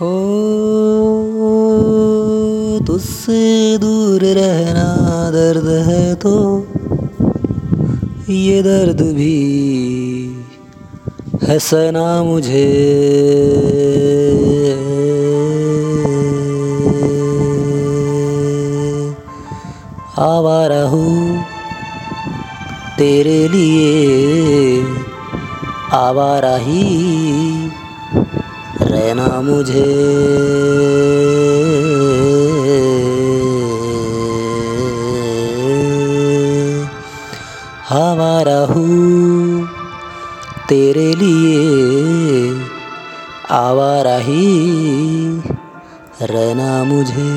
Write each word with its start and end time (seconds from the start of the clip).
हो, 0.00 0.08
तुझसे 2.86 3.78
दूर 3.78 4.24
रहना 4.38 4.88
दर्द 5.30 5.68
है 5.86 6.14
तो 6.14 6.32
ये 8.28 8.62
दर्द 8.62 9.00
भी 9.14 9.36
है 11.42 11.58
सना 11.58 12.22
मुझे। 12.22 12.66
आवारा 20.18 20.82
हूँ 20.88 21.44
तेरे 22.98 23.40
लिए, 23.48 24.82
आवारा 25.96 26.56
ही 26.56 26.84
रहना 28.80 29.40
मुझे। 29.40 29.84
आवारा 37.90 38.58
हूँ 38.72 39.68
तेरे 40.68 41.12
लिए 41.14 42.60
आवारा 43.50 44.16
ही 44.16 44.46
रहना 46.22 46.84
मुझे। 46.84 47.32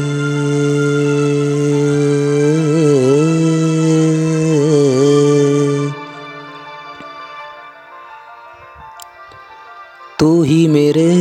तू 10.20 10.42
ही 10.44 10.68
मेरे 10.68 11.12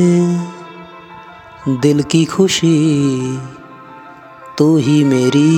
दिल 1.83 2.03
की 2.03 2.25
खुशी, 2.25 2.79
तू 4.59 4.77
ही 4.77 5.05
मेरी 5.05 5.51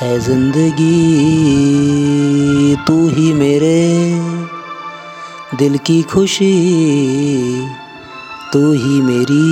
है 0.00 0.18
ज़िंदगी, 0.20 0.96
तू 2.86 2.96
ही 3.08 3.32
मेरे 3.32 3.80
दिल 5.58 5.78
की 5.78 6.02
खुशी, 6.02 6.52
तू 8.52 8.72
ही 8.72 9.00
मेरी 9.00 9.48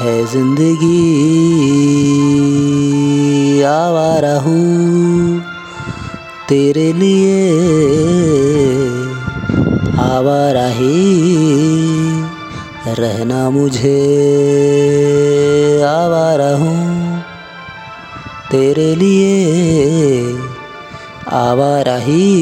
है 0.00 0.26
ज़िंदगी। 0.26 1.00
आवारा 3.62 4.36
हूँ 4.40 5.40
तेरे 6.48 6.92
लिए 6.92 8.47
रहना 12.98 13.50
मुझे। 13.50 13.98
आवारा 15.82 16.56
हूँ 16.56 17.18
तेरे 18.50 18.94
लिए। 18.94 20.38
आवारा 21.28 21.96
ही 21.96 22.34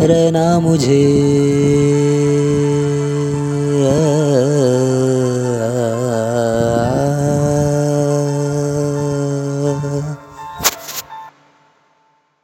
रहना 0.00 0.60
मुझे। 0.60 1.24